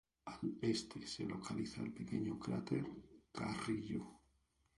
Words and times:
Al 0.25 0.57
este 0.63 1.05
se 1.05 1.23
localiza 1.25 1.83
el 1.83 1.93
pequeño 1.93 2.39
cráter 2.39 2.83
Carrillo. 3.31 4.03